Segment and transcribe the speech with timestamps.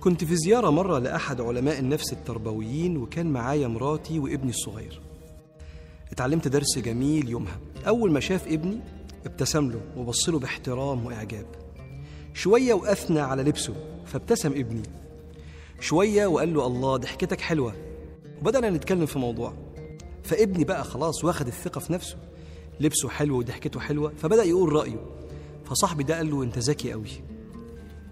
[0.00, 5.00] كنت في زيارة مرة لأحد علماء النفس التربويين وكان معايا مراتي وابني الصغير.
[6.12, 7.58] اتعلمت درس جميل يومها.
[7.86, 8.80] أول ما شاف ابني
[9.26, 11.46] ابتسم له وبص له باحترام وإعجاب.
[12.34, 13.74] شوية وأثنى على لبسه
[14.06, 14.82] فابتسم ابني.
[15.80, 17.74] شوية وقال له الله ضحكتك حلوة.
[18.40, 19.54] وبدأنا نتكلم في موضوع.
[20.22, 22.16] فابني بقى خلاص واخد الثقة في نفسه.
[22.80, 25.06] لبسه حلو وضحكته حلوة فبدأ يقول رأيه.
[25.64, 27.29] فصاحبي ده قال له أنت ذكي قوي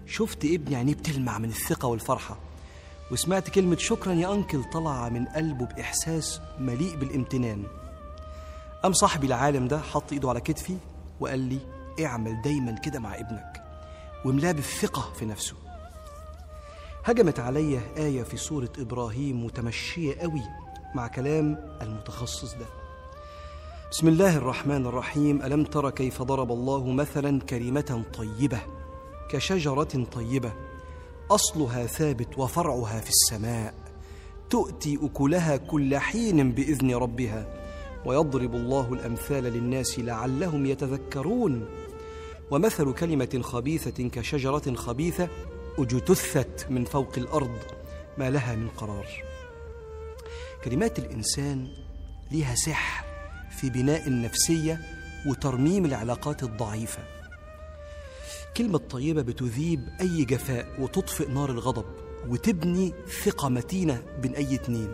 [0.09, 2.37] شفت ابني عينيه بتلمع من الثقة والفرحة.
[3.11, 7.63] وسمعت كلمة شكرا يا أنكل طلع من قلبه بإحساس مليء بالامتنان.
[8.83, 10.77] قام صاحبي العالم ده حط إيده على كتفي
[11.19, 11.59] وقال لي
[12.05, 13.63] اعمل دايما كده مع ابنك
[14.25, 15.55] واملاه بالثقة في نفسه.
[17.05, 20.43] هجمت عليا آية في سورة إبراهيم متمشية قوي
[20.95, 22.65] مع كلام المتخصص ده.
[23.91, 25.41] بسم الله الرحمن الرحيم.
[25.41, 28.59] ألم تر كيف ضرب الله مثلا كلمة طيبة؟
[29.29, 30.53] كشجرة طيبة.
[31.31, 33.73] أصلها ثابت وفرعها في السماء.
[34.49, 37.47] تؤتي أكلها كل حين بإذن ربها.
[38.05, 41.65] ويضرب الله الأمثال للناس لعلهم يتذكرون.
[42.51, 45.29] ومثل كلمة خبيثة كشجرة خبيثة
[45.79, 47.59] اجتثت من فوق الأرض.
[48.17, 49.07] ما لها من قرار.
[50.63, 51.67] كلمات الإنسان
[52.31, 53.05] ليها سحر
[53.51, 54.79] في بناء النفسية
[55.27, 57.03] وترميم العلاقات الضعيفة.
[58.57, 61.85] كلمة طيبة بتذيب أي جفاء وتطفئ نار الغضب
[62.29, 64.89] وتبني ثقة متينة بين أي اتنين.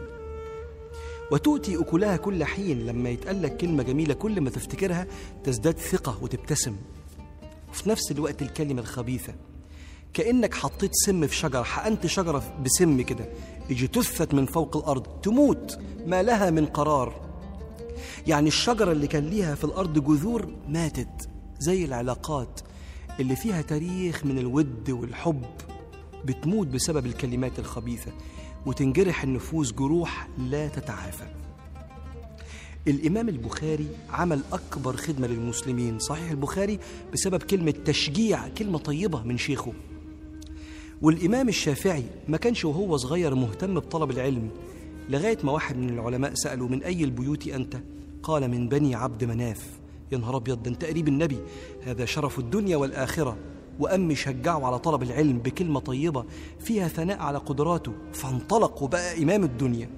[1.31, 5.07] وتؤتي أكلها كل حين لما يتقالك كلمة جميلة كل ما تفتكرها
[5.43, 6.75] تزداد ثقة وتبتسم.
[7.69, 9.33] وفي نفس الوقت الكلمة الخبيثة
[10.13, 13.25] كأنك حطيت سم في شجرة حقنت شجرة بسم كده
[13.71, 17.25] اجتثت من فوق الأرض تموت ما لها من قرار.
[18.27, 22.61] يعني الشجرة اللي كان ليها في الأرض جذور ماتت زي العلاقات
[23.19, 25.45] اللي فيها تاريخ من الود والحب
[26.25, 28.11] بتموت بسبب الكلمات الخبيثة
[28.65, 31.27] وتنجرح النفوس جروح لا تتعافى.
[32.87, 36.79] الإمام البخاري عمل أكبر خدمة للمسلمين صحيح البخاري؟
[37.13, 39.73] بسبب كلمة تشجيع كلمة طيبة من شيخه.
[41.01, 44.49] والإمام الشافعي ما كانش وهو صغير مهتم بطلب العلم
[45.09, 47.77] لغاية ما واحد من العلماء سأله من أي البيوت أنت؟
[48.23, 49.79] قال من بني عبد مناف.
[50.11, 51.39] يا نهار أبيض ده أنت قريب النبي.
[51.83, 53.37] هذا شرف الدنيا والآخرة.
[53.79, 56.25] وأمي شجعه على طلب العلم بكلمة طيبة
[56.59, 57.91] فيها ثناء على قدراته.
[58.13, 59.89] فانطلق وبقى إمام الدنيا.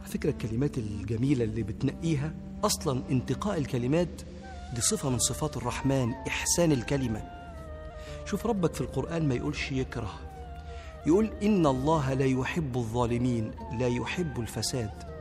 [0.00, 2.34] على فكرة الكلمات الجميلة اللي بتنقيها
[2.64, 4.22] أصلا انتقاء الكلمات
[4.74, 7.22] دي صفة من صفات الرحمن إحسان الكلمة.
[8.26, 10.14] شوف ربك في القرآن ما يقولش يكره.
[11.06, 15.13] يقول إن الله لا يحب الظالمين لا يحب الفساد.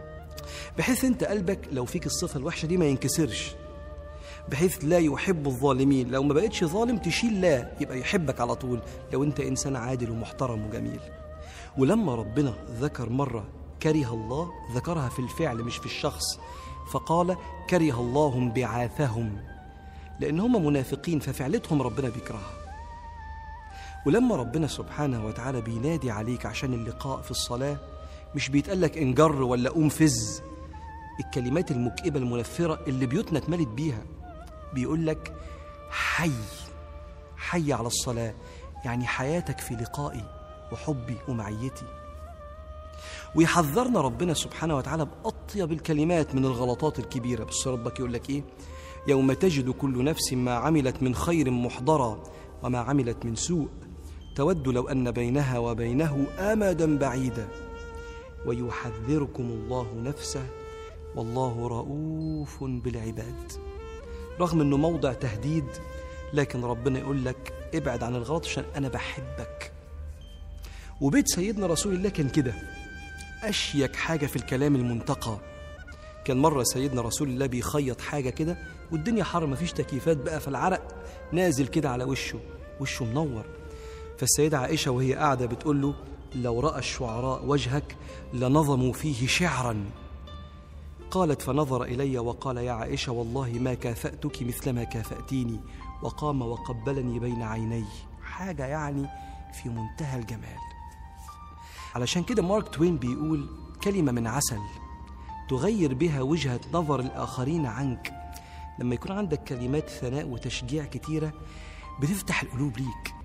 [0.78, 3.56] بحيث أنت قلبك لو فيك الصفة الوحشة دي ما ينكسرش.
[4.50, 6.12] بحيث لا يحب الظالمين.
[6.12, 8.80] لو ما بقتش ظالم تشيل لا يبقى يحبك على طول.
[9.14, 11.00] لو أنت إنسان عادل ومحترم وجميل.
[11.78, 13.46] ولما ربنا ذكر مرة
[13.84, 16.24] كره الله ذكرها في الفعل مش في الشخص
[16.92, 17.38] فقال
[17.70, 19.38] كره الله انبعاثهم
[20.20, 22.54] لأن هم منافقين ففعلتهم ربنا بيكرهها.
[24.06, 27.78] ولما ربنا سبحانه وتعالى بينادي عليك عشان اللقاء في الصلاة
[28.36, 30.42] مش بيتقالك انجر ولا قوم فز.
[31.26, 34.04] الكلمات المكئبة المنفرة اللي بيوتنا اتملت بيها
[34.74, 35.34] بيقول لك
[35.90, 36.32] حي
[37.38, 38.34] حي على الصلاة
[38.86, 40.24] يعني حياتك في لقائي
[40.72, 41.86] وحبي ومعيتي.
[43.36, 47.44] ويحذرنا ربنا سبحانه وتعالى بأطيب الكلمات من الغلطات الكبيرة.
[47.44, 48.44] بس ربك يقول لك إيه؟
[49.08, 52.24] يوم تجد كل نفس ما عملت من خير محضرا
[52.64, 53.68] وما عملت من سوء
[54.36, 57.48] تود لو أن بينها وبينه أمدا بعيدا.
[58.46, 60.46] ويحذركم الله نفسه.
[61.16, 63.52] والله رؤوف بالعباد.
[64.40, 65.66] رغم أنه موضع تهديد
[66.34, 69.72] لكن ربنا يقول لك ابعد عن الغلط عشان أنا بحبك.
[71.02, 72.54] وبيت سيدنا رسول الله كان كده.
[73.44, 75.38] أشيك حاجة في الكلام المنتقى.
[76.26, 78.58] كان مرة سيدنا رسول الله بيخيط حاجة كده
[78.92, 80.96] والدنيا حر مفيش تكييفات بقى فالعرق
[81.32, 82.40] نازل كده على وشه
[82.80, 83.46] وشه منور.
[84.18, 85.94] فالسيدة عائشة وهي قاعدة بتقول له
[86.36, 87.96] لو رأى الشعراء وجهك
[88.34, 89.86] لنظموا فيه شعرا.
[91.12, 95.60] قالت فنظر إلي وقال يا عائشة والله ما كافأتك مثلما كافأتيني.
[96.02, 97.86] وقام وقبلني بين عيني
[98.24, 99.08] حاجة يعني
[99.54, 100.58] في منتهى الجمال.
[101.96, 103.50] علشان كده مارك توين بيقول
[103.84, 104.60] كلمة من عسل
[105.50, 108.14] تغير بها وجهة نظر الآخرين عنك.
[108.80, 111.34] لما يكون عندك كلمات ثناء وتشجيع كتيرة
[112.02, 113.23] بتفتح القلوب ليك.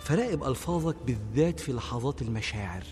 [0.00, 2.84] فراقب ألفاظك بالذات في لحظات المشاعر.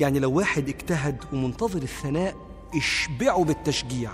[0.00, 2.36] يعني لو واحد اجتهد ومنتظر الثناء
[2.74, 4.12] اشبعه بالتشجيع.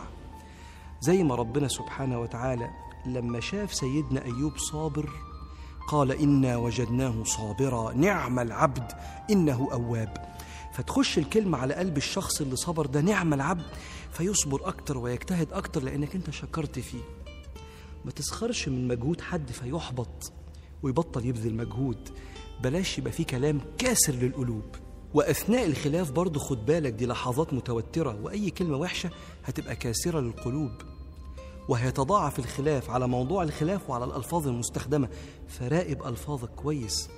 [1.00, 2.70] زي ما ربنا سبحانه وتعالى
[3.06, 5.10] لما شاف سيدنا أيوب صابر
[5.88, 8.92] قال إنا وجدناه صابرا نعم العبد
[9.30, 10.30] إنه أواب.
[10.72, 13.66] فتخش الكلمة على قلب الشخص اللي صبر ده نعم العبد
[14.12, 17.02] فيصبر أكتر ويجتهد أكتر لأنك أنت شكرت فيه.
[18.04, 20.32] ما تسخرش من مجهود حد فيحبط.
[20.82, 22.08] ويبطل يبذل مجهود.
[22.62, 24.64] بلاش يبقى فيه كلام كاسر للقلوب.
[25.14, 29.10] وأثناء الخلاف برضه خد بالك دي لحظات متوترة وأي كلمة وحشة
[29.44, 30.72] هتبقى كاسرة للقلوب.
[31.68, 35.08] وهيتضاعف الخلاف على موضوع الخلاف وعلى الألفاظ المستخدمة.
[35.48, 37.08] فراقب ألفاظك كويس.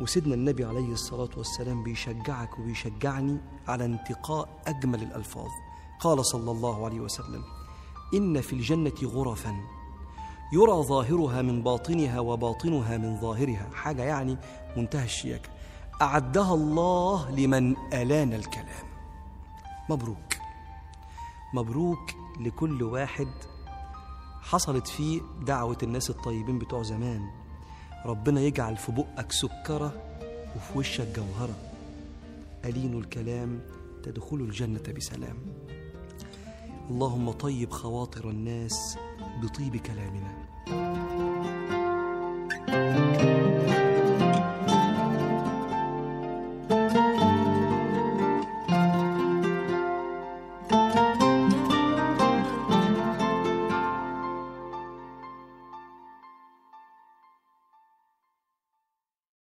[0.00, 3.38] وسيدنا النبي عليه الصلاة والسلام بيشجعك وبيشجعني
[3.68, 5.48] على انتقاء أجمل الألفاظ.
[6.00, 7.44] قال صلى الله عليه وسلم
[8.14, 9.56] إن في الجنة غرفا
[10.52, 13.70] يرى ظاهرها من باطنها وباطنها من ظاهرها.
[13.74, 14.36] حاجة يعني
[14.76, 15.48] منتهى الشياكة.
[16.02, 18.86] أعدها الله لمن ألان الكلام.
[19.90, 20.34] مبروك.
[21.54, 22.10] مبروك
[22.40, 23.28] لكل واحد
[24.40, 27.30] حصلت فيه دعوة الناس الطيبين بتوع زمان.
[28.06, 29.92] ربنا يجعل في بقك سكرة
[30.56, 31.54] وفي وشك جوهرة.
[32.64, 33.60] ألين الكلام
[34.02, 35.36] تدخل الجنة بسلام.
[36.90, 38.98] اللهم طيب خواطر الناس
[39.42, 40.39] بطيب كلامنا.
[42.66, 43.39] thank you